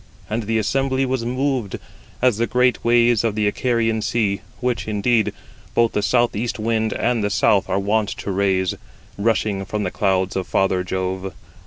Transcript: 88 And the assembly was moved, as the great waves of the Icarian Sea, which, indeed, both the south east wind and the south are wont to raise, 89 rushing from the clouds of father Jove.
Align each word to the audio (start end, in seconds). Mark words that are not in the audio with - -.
88 0.29 0.33
And 0.33 0.43
the 0.47 0.57
assembly 0.57 1.05
was 1.05 1.25
moved, 1.25 1.77
as 2.23 2.37
the 2.37 2.47
great 2.47 2.83
waves 2.83 3.23
of 3.23 3.35
the 3.35 3.45
Icarian 3.45 4.01
Sea, 4.01 4.41
which, 4.59 4.87
indeed, 4.87 5.31
both 5.75 5.91
the 5.91 6.01
south 6.01 6.35
east 6.35 6.57
wind 6.57 6.91
and 6.91 7.23
the 7.23 7.29
south 7.29 7.69
are 7.69 7.77
wont 7.77 8.09
to 8.09 8.31
raise, 8.31 8.73
89 8.73 8.87
rushing 9.27 9.65
from 9.65 9.83
the 9.83 9.91
clouds 9.91 10.35
of 10.35 10.47
father 10.47 10.83
Jove. 10.83 11.35